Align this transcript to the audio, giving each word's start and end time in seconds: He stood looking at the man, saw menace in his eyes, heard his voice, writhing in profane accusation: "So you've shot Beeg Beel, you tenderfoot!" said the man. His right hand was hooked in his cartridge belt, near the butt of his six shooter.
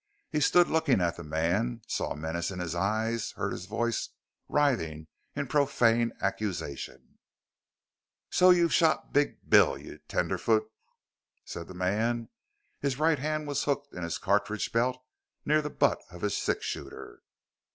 He 0.31 0.39
stood 0.39 0.67
looking 0.67 0.99
at 0.99 1.17
the 1.17 1.23
man, 1.23 1.83
saw 1.85 2.15
menace 2.15 2.49
in 2.49 2.57
his 2.57 2.73
eyes, 2.73 3.33
heard 3.33 3.51
his 3.51 3.67
voice, 3.67 4.09
writhing 4.49 5.05
in 5.35 5.45
profane 5.45 6.11
accusation: 6.19 7.19
"So 8.31 8.49
you've 8.49 8.73
shot 8.73 9.13
Beeg 9.13 9.47
Beel, 9.47 9.77
you 9.77 9.99
tenderfoot!" 10.07 10.67
said 11.45 11.67
the 11.67 11.75
man. 11.75 12.29
His 12.79 12.97
right 12.97 13.19
hand 13.19 13.45
was 13.47 13.65
hooked 13.65 13.93
in 13.93 14.01
his 14.01 14.17
cartridge 14.17 14.71
belt, 14.71 14.99
near 15.45 15.61
the 15.61 15.69
butt 15.69 15.99
of 16.09 16.23
his 16.23 16.35
six 16.35 16.65
shooter. 16.65 17.21